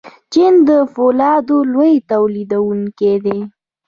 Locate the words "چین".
0.33-0.53